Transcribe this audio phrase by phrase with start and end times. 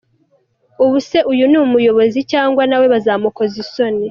[0.83, 2.61] Ubu Se Uyu Ni Umuyobozi Cyangwa?
[2.69, 3.99] Nawe Bazamukoz’isoni!!.